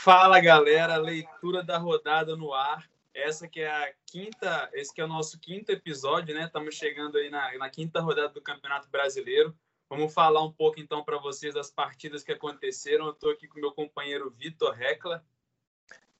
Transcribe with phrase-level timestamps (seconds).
[0.00, 2.88] Fala galera, leitura da rodada no ar.
[3.12, 6.44] Essa que é a quinta, esse que é o nosso quinto episódio, né?
[6.44, 9.52] Estamos chegando aí na, na quinta rodada do Campeonato Brasileiro.
[9.90, 13.06] Vamos falar um pouco então para vocês das partidas que aconteceram.
[13.06, 15.20] Eu estou aqui com meu companheiro Vitor Recla.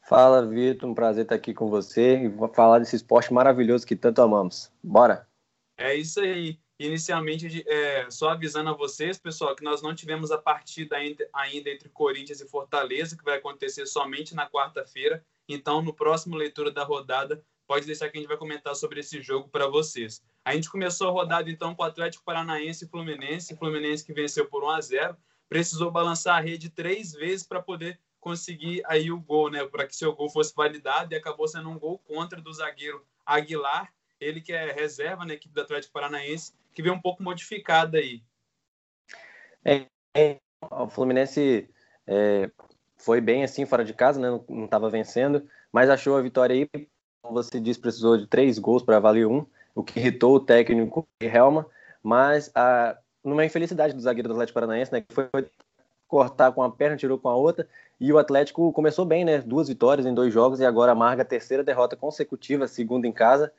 [0.09, 3.95] Fala, Vitor, um prazer estar aqui com você e vou falar desse esporte maravilhoso que
[3.95, 4.73] tanto amamos.
[4.83, 5.29] Bora!
[5.77, 6.59] É isso aí.
[6.79, 11.89] Inicialmente, é, só avisando a vocês, pessoal, que nós não tivemos a partida ainda, entre
[11.89, 15.25] Corinthians e Fortaleza, que vai acontecer somente na quarta-feira.
[15.49, 19.21] Então, no próximo leitura da rodada, pode deixar que a gente vai comentar sobre esse
[19.21, 20.23] jogo para vocês.
[20.45, 23.57] A gente começou a rodada, então, com o Atlético Paranaense e Fluminense.
[23.57, 25.17] Fluminense que venceu por 1 a 0
[25.49, 29.67] Precisou balançar a rede três vezes para poder conseguir aí o gol, né?
[29.67, 33.93] Para que seu gol fosse validado e acabou sendo um gol contra do zagueiro Aguilar,
[34.21, 38.23] ele que é reserva na equipe do Atlético Paranaense, que veio um pouco modificada aí.
[39.65, 40.39] É, é,
[40.71, 41.69] o Fluminense
[42.07, 42.51] é,
[42.97, 44.41] foi bem assim fora de casa, né?
[44.49, 46.89] não estava vencendo, mas achou a vitória aí.
[47.23, 51.07] Como você disse, precisou de três gols para valer um, o que irritou o técnico
[51.21, 51.67] Helma,
[52.03, 55.01] mas a, numa infelicidade do zagueiro do Atlético Paranaense, né?
[55.01, 55.29] Que foi
[56.07, 57.69] cortar com a perna, tirou com a outra.
[58.01, 59.39] E o Atlético começou bem, né?
[59.39, 63.53] Duas vitórias em dois jogos e agora amarga a terceira derrota consecutiva, segunda em casa.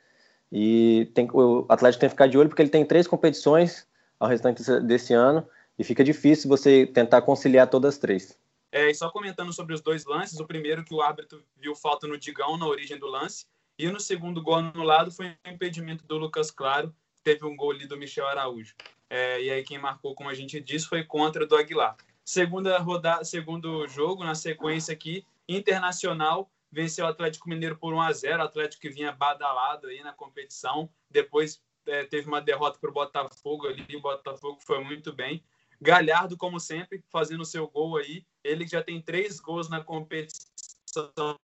[0.52, 3.86] E tem, o Atlético tem que ficar de olho porque ele tem três competições
[4.18, 5.46] ao restante desse ano
[5.78, 8.38] e fica difícil você tentar conciliar todas as três.
[8.72, 12.06] É, e só comentando sobre os dois lances, o primeiro que o árbitro viu falta
[12.06, 13.46] no Digão na origem do lance,
[13.78, 17.86] e no segundo gol anulado foi um impedimento do Lucas Claro, teve um gol ali
[17.86, 18.74] do Michel Araújo.
[19.08, 21.96] É, e aí quem marcou, como a gente disse, foi contra do Aguilar.
[22.24, 28.12] Segunda rodada, segundo jogo, na sequência aqui, Internacional venceu o Atlético Mineiro por 1 a
[28.12, 30.88] 0 o Atlético que vinha badalado aí na competição.
[31.10, 35.42] Depois é, teve uma derrota para o Botafogo ali, o Botafogo foi muito bem.
[35.80, 38.24] Galhardo, como sempre, fazendo seu gol aí.
[38.44, 40.46] Ele já tem três gols na competição.
[40.86, 41.36] Está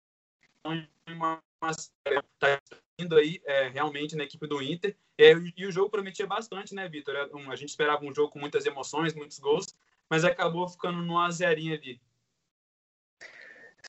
[2.98, 4.96] indo aí é, realmente na equipe do Inter.
[5.16, 7.16] É, e o jogo prometia bastante, né, Vitor?
[7.16, 9.74] A gente esperava um jogo com muitas emoções, muitos gols
[10.08, 12.00] mas acabou ficando no azerinho ali.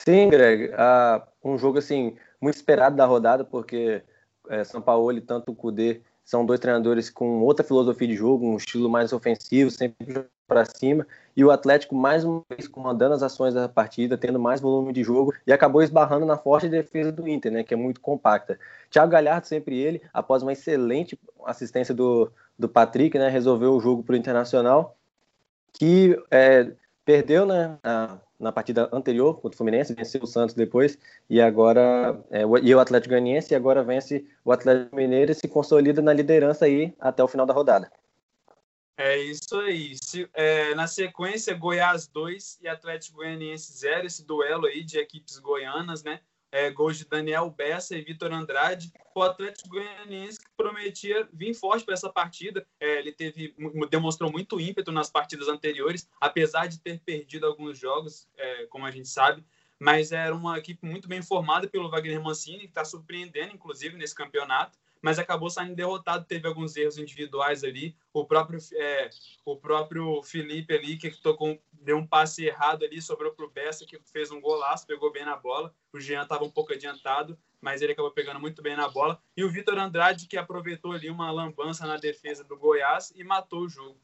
[0.03, 0.72] Sim, Greg.
[0.75, 4.02] Ah, um jogo assim muito esperado da rodada, porque
[4.50, 8.46] é, São Paulo e tanto o Cudê são dois treinadores com outra filosofia de jogo,
[8.46, 13.24] um estilo mais ofensivo, sempre para cima, e o Atlético mais uma vez comandando as
[13.24, 17.28] ações da partida, tendo mais volume de jogo e acabou esbarrando na forte defesa do
[17.28, 18.59] Inter, né, que é muito compacta.
[18.90, 24.03] Thiago Galhardo sempre ele, após uma excelente assistência do, do Patrick, né, resolveu o jogo
[24.03, 24.97] para o Internacional
[25.74, 26.72] que é,
[27.07, 32.22] perdeu né, na, na, partida anterior contra o Fluminense, venceu o Santos depois, e agora
[32.29, 36.12] é, e o Atlético Ganiense, e agora vence o Atlético Mineiro e se consolida na
[36.12, 37.90] liderança aí até o final da rodada.
[38.97, 39.95] É isso aí.
[40.03, 45.39] Se, é, na sequência, Goiás 2 e Atlético Goianiense 0, esse duelo aí de equipes
[45.39, 46.19] goianas, né?
[46.52, 48.91] É, gols de Daniel Bessa e Vitor Andrade.
[49.16, 52.66] O Atlético Goianiense que prometia vir forte para essa partida.
[52.80, 53.56] É, ele teve,
[53.90, 58.91] demonstrou muito ímpeto nas partidas anteriores, apesar de ter perdido alguns jogos, é, como a
[58.91, 59.44] gente sabe.
[59.80, 64.16] Mas era uma equipe muito bem formada pelo Wagner Mancini, que está surpreendendo, inclusive, nesse
[64.16, 66.25] campeonato mas acabou saindo derrotado.
[66.25, 67.96] Teve alguns erros individuais ali.
[68.13, 69.09] O próprio, é,
[69.46, 73.86] o próprio Felipe ali, que tocou, deu um passe errado ali, sobrou para o Bessa,
[73.86, 75.74] que fez um golaço, pegou bem na bola.
[75.94, 79.22] O Jean estava um pouco adiantado, mas ele acabou pegando muito bem na bola.
[79.36, 83.62] E o Vitor Andrade, que aproveitou ali uma lambança na defesa do Goiás e matou
[83.62, 83.97] o jogo.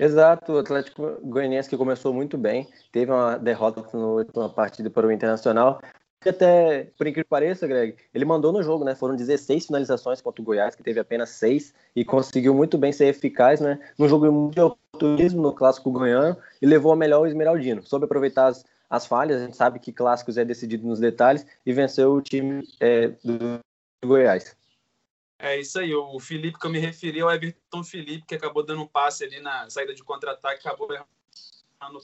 [0.00, 5.06] Exato, o Atlético Goianiense que começou muito bem, teve uma derrota na última partida para
[5.06, 5.78] o Internacional,
[6.28, 8.94] até, por incrível que pareça, Greg, ele mandou no jogo, né?
[8.94, 13.06] Foram 16 finalizações contra o Goiás, que teve apenas 6, e conseguiu muito bem ser
[13.06, 13.80] eficaz, né?
[13.98, 17.82] No jogo de oportunismo, no clássico goiano, e levou a melhor o Esmeraldino.
[17.82, 21.72] Soube aproveitar as, as falhas, a gente sabe que clássicos é decidido nos detalhes, e
[21.72, 23.58] venceu o time é, do
[24.04, 24.54] Goiás.
[25.38, 28.82] É isso aí, o Felipe que eu me referi ao Everton Felipe, que acabou dando
[28.82, 31.98] um passe ali na saída de contra-ataque, acabou errando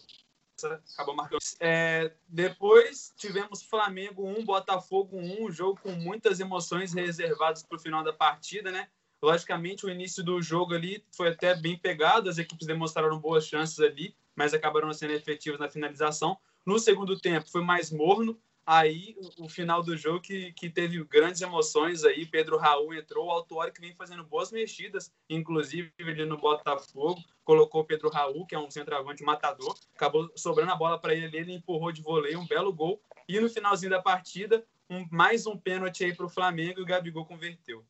[0.65, 1.41] acabou marcando.
[1.61, 7.81] É, depois tivemos Flamengo 1, Botafogo 1, um jogo com muitas emoções reservadas para o
[7.81, 8.89] final da partida, né?
[9.23, 13.81] Logicamente, o início do jogo ali foi até bem pegado, as equipes demonstraram boas chances
[13.81, 16.39] ali, mas acabaram sendo efetivas na finalização.
[16.65, 21.41] No segundo tempo, foi mais morno, aí o final do jogo que, que teve grandes
[21.41, 26.37] emoções aí, Pedro Raul entrou, o Autuori que vem fazendo boas mexidas, inclusive ele no
[26.37, 31.15] Botafogo, colocou o Pedro Raul, que é um centroavante matador, acabou sobrando a bola para
[31.15, 35.47] ele, ele empurrou de voleio, um belo gol, e no finalzinho da partida, um, mais
[35.47, 37.85] um pênalti aí para o Flamengo e o Gabigol converteu.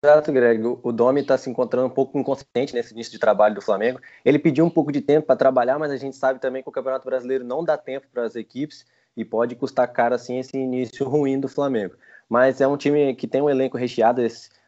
[0.00, 0.62] Exato, Greg.
[0.64, 4.00] O Domi está se encontrando um pouco inconsciente nesse início de trabalho do Flamengo.
[4.24, 6.72] Ele pediu um pouco de tempo para trabalhar, mas a gente sabe também que o
[6.72, 8.86] Campeonato Brasileiro não dá tempo para as equipes
[9.16, 11.96] e pode custar caro assim esse início ruim do Flamengo.
[12.28, 14.22] Mas é um time que tem um elenco recheado,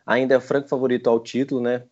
[0.05, 1.85] ainda é franco favorito ao título, né?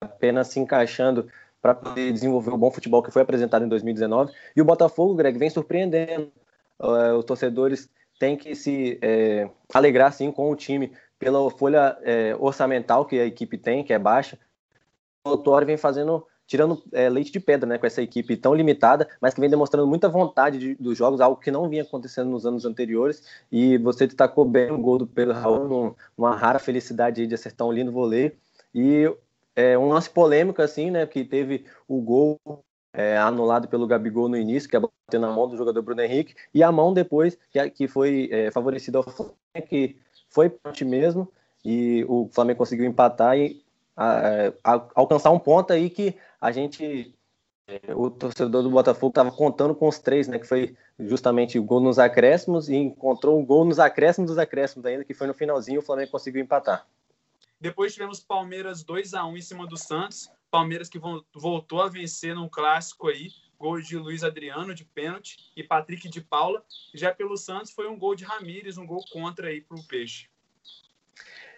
[0.00, 1.28] Apenas se encaixando
[1.60, 4.32] para poder desenvolver o bom futebol que foi apresentado em 2019.
[4.54, 6.30] E o Botafogo, Greg, vem surpreendendo.
[6.78, 7.88] Uh, os torcedores
[8.20, 13.26] têm que se é, alegrar sim com o time pela folha é, orçamental que a
[13.26, 14.38] equipe tem, que é baixa.
[15.24, 19.08] O Autório vem fazendo, tirando é, leite de pedra né, com essa equipe tão limitada,
[19.20, 22.46] mas que vem demonstrando muita vontade de, dos jogos, algo que não vinha acontecendo nos
[22.46, 23.22] anos anteriores.
[23.50, 27.72] E você destacou bem o gol do Pedro Raul, uma rara felicidade de acertar um
[27.72, 28.32] lindo voleio.
[28.74, 29.10] E
[29.56, 32.38] é, um lance polêmico, assim, né, que teve o gol
[32.92, 36.34] é, anulado pelo Gabigol no início, que é bateu na mão do jogador Bruno Henrique,
[36.52, 39.36] e a mão depois, que, que foi é, favorecida ao Flamengo,
[39.68, 39.96] que
[40.36, 41.32] foi pênalti mesmo
[41.64, 43.64] e o Flamengo conseguiu empatar e
[43.96, 47.14] a, a, alcançar um ponto aí que a gente
[47.66, 50.38] é, o torcedor do Botafogo estava contando com os três, né?
[50.38, 54.84] Que foi justamente o gol nos acréscimos e encontrou um gol nos acréscimos dos acréscimos
[54.84, 56.86] ainda, que foi no finalzinho o Flamengo conseguiu empatar.
[57.58, 60.30] Depois tivemos Palmeiras 2 a 1 em cima do Santos.
[60.50, 61.00] Palmeiras que
[61.34, 66.20] voltou a vencer num clássico aí, gol de Luiz Adriano de pênalti e Patrick de
[66.20, 66.62] Paula.
[66.94, 70.28] Já pelo Santos foi um gol de Ramires, um gol contra aí para o Peixe.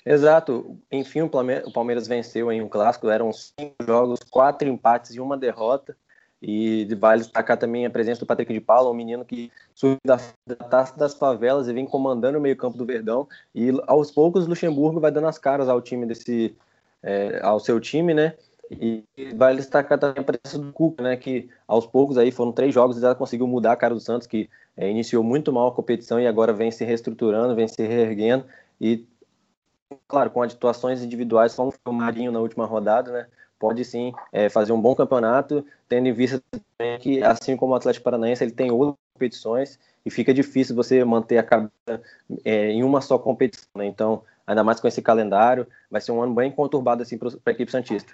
[0.04, 0.78] Exato.
[0.90, 1.30] Enfim, o
[1.72, 3.08] Palmeiras venceu em um clássico.
[3.08, 5.96] Eram cinco jogos, quatro empates e uma derrota.
[6.40, 10.18] E vale destacar também a presença do Patrick de Paula, um menino que surge da,
[10.70, 13.28] taça das favelas e vem comandando o meio-campo do Verdão.
[13.52, 16.56] E aos poucos Luxemburgo vai dando as caras ao time desse,
[17.02, 18.36] é, ao seu time, né?
[18.70, 19.04] E
[19.34, 21.16] vale destacar também a presença do Cuca, né?
[21.16, 24.26] Que aos poucos aí foram três jogos e já conseguiu mudar a cara do Santos,
[24.26, 28.44] que é, iniciou muito mal a competição e agora vem se reestruturando, vem se reerguendo.
[28.80, 29.06] E,
[30.06, 33.26] claro, com atuações individuais, como foi o Marinho na última rodada, né?
[33.58, 37.76] Pode sim é, fazer um bom campeonato, tendo em vista também que, assim como o
[37.76, 42.02] Atlético Paranaense, ele tem outras competições e fica difícil você manter a cabeça
[42.44, 43.86] é, em uma só competição, né?
[43.86, 47.50] Então, ainda mais com esse calendário, vai ser um ano bem conturbado assim para a
[47.50, 48.12] equipe Santista.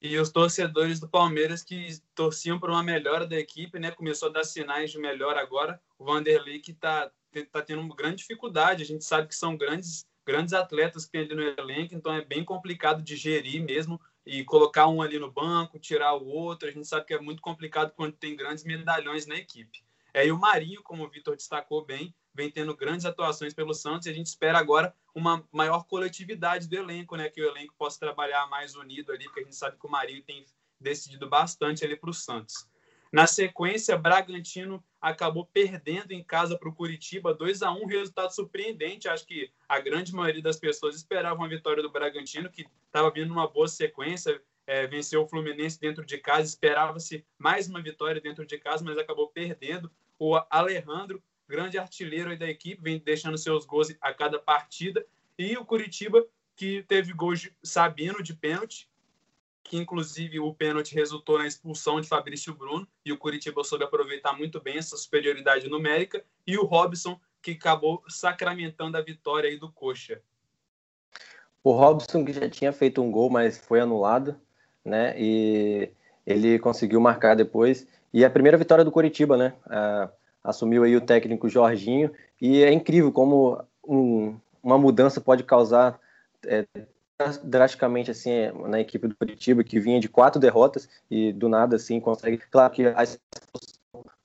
[0.00, 3.90] E os torcedores do Palmeiras que torciam por uma melhora da equipe, né?
[3.90, 5.80] Começou a dar sinais de melhora agora.
[5.98, 7.10] O Vanderlei que está
[7.50, 8.82] tá tendo uma grande dificuldade.
[8.82, 12.24] A gente sabe que são grandes, grandes atletas que tem ali no elenco, então é
[12.24, 16.68] bem complicado de gerir mesmo e colocar um ali no banco, tirar o outro.
[16.68, 19.82] A gente sabe que é muito complicado quando tem grandes medalhões na equipe.
[20.12, 24.06] É, e o Marinho, como o Vitor destacou bem, vem tendo grandes atuações pelo Santos
[24.06, 27.28] e a gente espera agora uma maior coletividade do elenco, né?
[27.28, 30.22] Que o elenco possa trabalhar mais unido ali, porque a gente sabe que o Marinho
[30.22, 30.46] tem
[30.80, 32.68] decidido bastante ali para o Santos.
[33.12, 39.08] Na sequência, Bragantino acabou perdendo em casa para o Curitiba 2 a 1 resultado surpreendente.
[39.08, 43.32] Acho que a grande maioria das pessoas esperavam a vitória do Bragantino, que estava vindo
[43.32, 48.46] uma boa sequência, é, venceu o Fluminense dentro de casa, esperava-se mais uma vitória dentro
[48.46, 49.90] de casa, mas acabou perdendo.
[50.18, 55.04] O Alejandro grande artilheiro da equipe, vem deixando seus gols a cada partida.
[55.38, 56.24] E o Curitiba,
[56.54, 58.88] que teve gols de Sabino de pênalti,
[59.62, 64.32] que inclusive o pênalti resultou na expulsão de Fabrício Bruno, e o Curitiba soube aproveitar
[64.32, 69.70] muito bem essa superioridade numérica, e o Robson, que acabou sacramentando a vitória aí do
[69.70, 70.20] Coxa.
[71.62, 74.40] O Robson, que já tinha feito um gol, mas foi anulado,
[74.84, 75.14] né?
[75.18, 75.90] E
[76.26, 77.86] ele conseguiu marcar depois.
[78.12, 79.54] E a primeira vitória do Curitiba, né?
[80.42, 85.98] Assumiu aí o técnico Jorginho, e é incrível como um, uma mudança pode causar
[86.46, 86.66] é,
[87.42, 88.30] drasticamente assim
[88.68, 92.38] na equipe do Curitiba, que vinha de quatro derrotas e do nada assim consegue.
[92.50, 93.04] Claro que a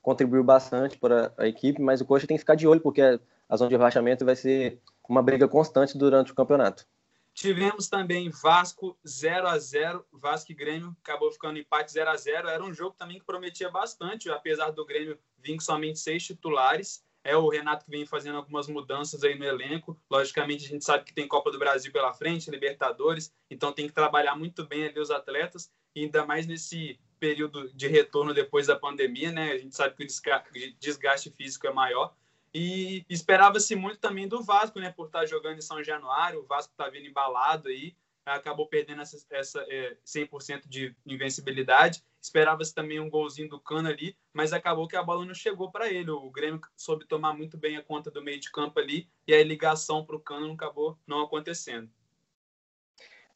[0.01, 3.57] contribuiu bastante para a equipe, mas o Coxa tem que ficar de olho, porque a
[3.57, 6.85] zona de rebaixamento vai ser uma briga constante durante o campeonato.
[7.33, 12.47] Tivemos também Vasco 0 a 0 Vasco e Grêmio acabou ficando empate 0 a 0
[12.47, 17.03] Era um jogo também que prometia bastante, apesar do Grêmio vir com somente seis titulares.
[17.23, 19.97] É o Renato que vem fazendo algumas mudanças aí no elenco.
[20.11, 23.93] Logicamente, a gente sabe que tem Copa do Brasil pela frente, Libertadores, então tem que
[23.93, 29.31] trabalhar muito bem ali os atletas, ainda mais nesse período de retorno depois da pandemia,
[29.31, 29.53] né?
[29.53, 32.13] A gente sabe que o desgaste físico é maior.
[32.53, 34.91] E esperava-se muito também do Vasco, né?
[34.91, 37.95] Por estar jogando em São Januário, o Vasco está vindo embalado aí,
[38.25, 42.03] acabou perdendo essa, essa é, 100% de invencibilidade.
[42.21, 45.91] Esperava-se também um golzinho do Cano ali, mas acabou que a bola não chegou para
[45.91, 46.11] ele.
[46.11, 49.43] O Grêmio soube tomar muito bem a conta do meio de campo ali e a
[49.43, 51.89] ligação para o Cano não acabou não acontecendo.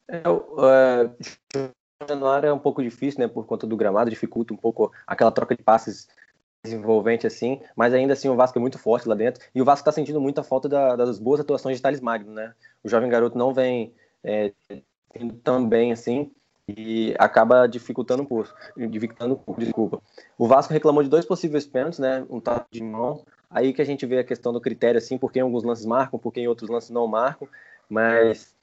[0.06, 1.68] É, uh,
[2.08, 3.28] Januário é um pouco difícil, né?
[3.28, 6.08] Por conta do gramado, dificulta um pouco aquela troca de passes
[6.70, 9.82] desenvolvente assim, mas ainda assim o Vasco é muito forte lá dentro, e o Vasco
[9.82, 12.54] está sentindo muita falta da, das boas atuações de Thales Magno, né?
[12.82, 14.52] o jovem garoto não vem é,
[15.42, 16.30] tão bem assim
[16.68, 18.52] e acaba dificultando um pouco.
[18.76, 20.02] Dificultando, desculpa.
[20.36, 22.26] O Vasco reclamou de dois possíveis pênaltis, né?
[22.28, 23.24] Um toque de mão.
[23.50, 26.18] Aí que a gente vê a questão do critério, assim, porque em alguns lances marcam,
[26.18, 27.48] porque em outros lances não marcam.
[27.88, 28.54] Mas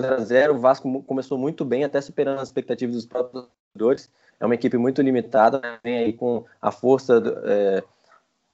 [0.00, 4.10] 0 a 0 o Vasco começou muito bem, até superando as expectativas dos próprios jogadores.
[4.38, 5.78] É uma equipe muito limitada, né?
[5.82, 7.82] vem aí com a força do, é,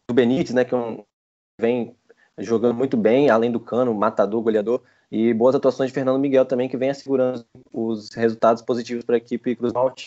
[0.09, 0.65] do Benítez, né?
[0.65, 1.05] Que é um,
[1.59, 1.97] vem
[2.39, 4.83] jogando muito bem, além do Cano, matador, goleador.
[5.11, 9.19] E boas atuações de Fernando Miguel também, que vem assegurando os resultados positivos para a
[9.19, 10.07] equipe Cruz Malte.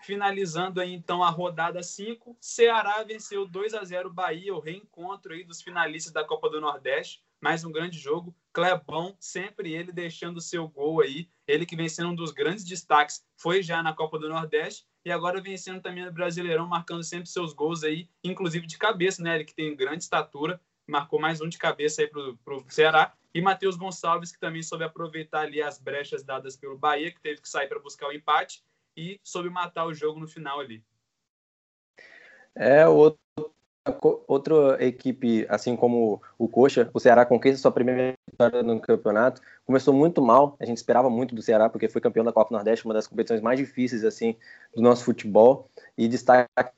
[0.00, 5.44] Finalizando aí então a rodada 5, Ceará venceu 2 a 0 Bahia, o reencontro aí
[5.44, 7.22] dos finalistas da Copa do Nordeste.
[7.40, 8.34] Mais um grande jogo.
[8.52, 11.28] Clebão, sempre ele deixando seu gol aí.
[11.46, 15.10] Ele que vem sendo um dos grandes destaques, foi já na Copa do Nordeste e
[15.10, 19.36] agora vencendo também no Brasileirão, marcando sempre seus gols aí, inclusive de cabeça, né?
[19.36, 23.14] Ele que tem grande estatura, marcou mais um de cabeça aí pro, pro Ceará.
[23.32, 27.40] E Matheus Gonçalves, que também soube aproveitar ali as brechas dadas pelo Bahia, que teve
[27.40, 28.64] que sair para buscar o empate
[28.96, 30.82] e soube matar o jogo no final ali.
[32.54, 33.20] É, outro,
[34.26, 39.40] outra equipe, assim como o Coxa, o Ceará conquista sua primeira vitória no campeonato.
[39.64, 42.84] Começou muito mal, a gente esperava muito do Ceará, porque foi campeão da Copa Nordeste,
[42.84, 44.36] uma das competições mais difíceis assim
[44.74, 45.68] do nosso futebol.
[45.96, 46.70] E destaca a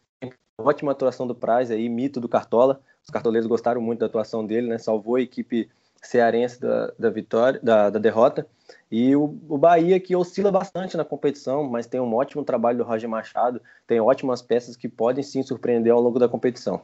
[0.58, 2.80] ótima atuação do Praz aí, mito do Cartola.
[3.02, 4.78] Os cartoleiros gostaram muito da atuação dele, né?
[4.78, 5.70] Salvou a equipe
[6.02, 8.46] cearense da, da vitória, da, da derrota.
[8.90, 12.84] E o, o, Bahia que oscila bastante na competição, mas tem um ótimo trabalho do
[12.84, 16.82] Roger Machado, tem ótimas peças que podem sim surpreender ao longo da competição.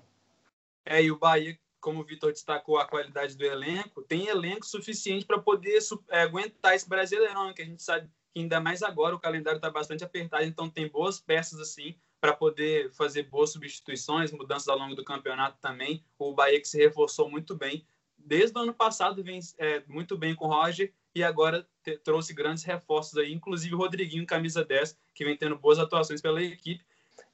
[0.87, 5.27] É, e o Bahia, como o Vitor destacou a qualidade do elenco, tem elenco suficiente
[5.27, 5.79] para poder
[6.11, 9.71] é, aguentar esse Brasileirão, que a gente sabe que ainda mais agora o calendário está
[9.71, 14.95] bastante apertado, então tem boas peças assim para poder fazer boas substituições, mudanças ao longo
[14.95, 16.03] do campeonato também.
[16.19, 17.87] O Bahia que se reforçou muito bem
[18.27, 21.67] desde o ano passado vem é, muito bem com o Roger e agora
[22.03, 26.43] trouxe grandes reforços aí, inclusive o Rodriguinho, camisa 10, que vem tendo boas atuações pela
[26.43, 26.85] equipe.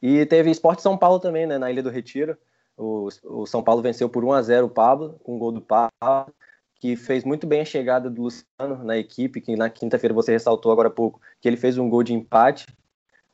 [0.00, 2.36] E teve Esporte São Paulo também, né, na Ilha do Retiro.
[2.76, 5.60] O, o São Paulo venceu por 1 a 0 o Pablo, com o gol do
[5.60, 6.34] Pablo,
[6.76, 10.72] que fez muito bem a chegada do Luciano na equipe, que na quinta-feira você ressaltou
[10.72, 12.66] agora há pouco, que ele fez um gol de empate,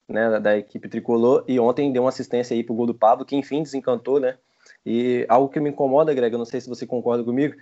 [0.09, 3.25] né, da, da equipe tricolor, e ontem deu uma assistência aí pro gol do Pablo,
[3.25, 4.37] que enfim desencantou, né,
[4.85, 7.55] e algo que me incomoda, Greg, eu não sei se você concorda comigo,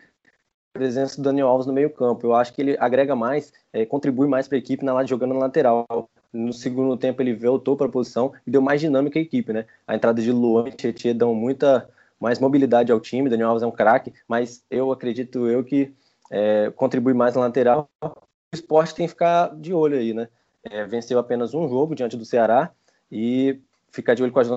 [0.74, 2.26] a presença do Daniel Alves no meio-campo.
[2.26, 5.40] Eu acho que ele agrega mais, é, contribui mais para a equipe na, jogando na
[5.40, 5.86] lateral.
[6.32, 9.66] No segundo tempo ele voltou para a posição e deu mais dinâmica à equipe, né?
[9.86, 11.88] A entrada de Luan e Tietchan dão muita
[12.20, 13.30] mais mobilidade ao time.
[13.30, 15.92] Daniel Alves é um craque, mas eu acredito eu que
[16.30, 17.88] é, contribui mais na lateral.
[18.02, 18.10] O
[18.54, 20.28] esporte tem que ficar de olho aí, né?
[20.64, 22.72] É, venceu apenas um jogo diante do Ceará
[23.10, 24.48] e ficar de olho com as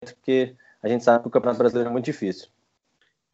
[0.00, 2.48] porque a gente sabe que o Campeonato Brasileiro é muito difícil.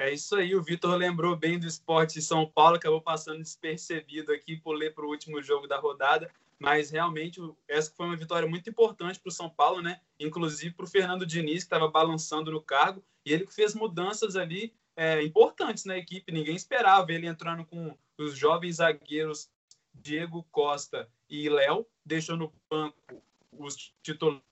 [0.01, 4.33] É isso aí, o Vitor lembrou bem do esporte de São Paulo, acabou passando despercebido
[4.33, 7.39] aqui por ler para o último jogo da rodada, mas realmente
[7.69, 10.01] essa foi uma vitória muito importante para o São Paulo, né?
[10.19, 14.73] Inclusive para o Fernando Diniz, que estava balançando no cargo, e ele fez mudanças ali
[14.97, 19.51] é, importantes na equipe, ninguém esperava ele entrando com os jovens zagueiros
[19.93, 24.43] Diego Costa e Léo, deixou no banco os titulares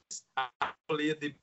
[0.87, 1.35] Toledo e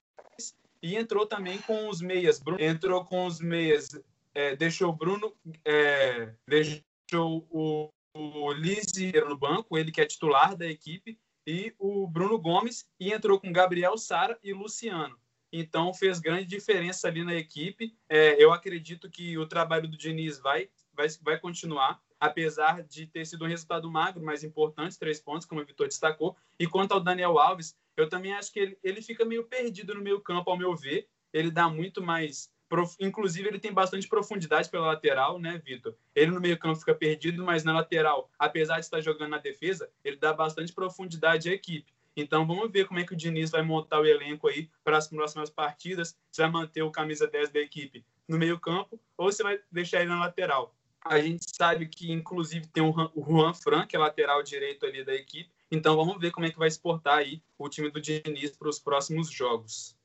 [0.82, 2.40] e entrou também com os meias.
[2.40, 3.90] Bruno entrou com os meias.
[4.34, 5.34] É, deixou o Bruno.
[5.64, 12.08] É, deixou o, o Lisieiro no banco, ele que é titular da equipe, e o
[12.08, 15.18] Bruno Gomes, e entrou com Gabriel Sara e Luciano.
[15.52, 17.96] Então fez grande diferença ali na equipe.
[18.10, 23.26] É, eu acredito que o trabalho do Diniz vai, vai, vai continuar, apesar de ter
[23.26, 26.36] sido um resultado magro, mas importante, três pontos, como o Vitor destacou.
[26.60, 30.02] E quanto ao Daniel Alves, eu também acho que ele, ele fica meio perdido no
[30.02, 31.08] meio campo, ao meu ver.
[31.34, 32.52] Ele dá muito mais.
[32.68, 32.96] Prof...
[33.00, 35.96] Inclusive, ele tem bastante profundidade pela lateral, né, Vitor?
[36.16, 39.90] Ele no meio campo fica perdido, mas na lateral, apesar de estar jogando na defesa,
[40.04, 41.94] ele dá bastante profundidade à equipe.
[42.18, 45.08] Então vamos ver como é que o Diniz vai montar o elenco aí para as
[45.08, 46.18] próximas partidas.
[46.32, 50.10] Se vai manter o camisa 10 da equipe no meio-campo ou se vai deixar ele
[50.10, 50.74] na lateral.
[51.04, 55.14] A gente sabe que, inclusive, tem o Juan Fran, que é lateral direito ali da
[55.14, 58.70] equipe, então vamos ver como é que vai exportar aí o time do Diniz para
[58.70, 59.96] os próximos jogos.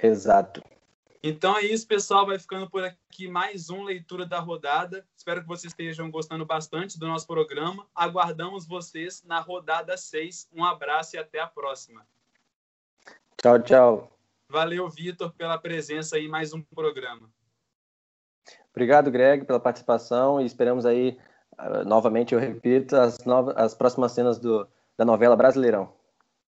[0.00, 0.62] Exato.
[1.22, 2.24] Então é isso, pessoal.
[2.24, 5.04] Vai ficando por aqui mais um leitura da rodada.
[5.16, 7.86] Espero que vocês estejam gostando bastante do nosso programa.
[7.94, 10.48] Aguardamos vocês na rodada 6.
[10.52, 12.06] Um abraço e até a próxima.
[13.36, 14.18] Tchau, tchau.
[14.48, 17.28] Valeu, Vitor, pela presença aí mais um programa.
[18.70, 21.18] Obrigado, Greg, pela participação e esperamos aí
[21.84, 25.92] novamente eu repito, as, novas, as próximas cenas do, da novela Brasileirão.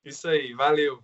[0.04, 1.00] Isso aí, valeu.